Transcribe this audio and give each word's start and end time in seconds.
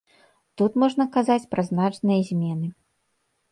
Тут 0.61 0.79
можна 0.83 1.05
казаць 1.19 1.47
пра 1.53 1.67
значныя 1.69 2.19
змены. 2.33 2.67